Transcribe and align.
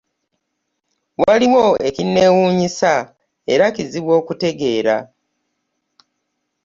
Waliwo 1.23 1.63
ekinneewuunyisa 1.87 2.93
era 3.53 3.65
kizibu 3.75 4.09
okutegeera. 4.19 4.97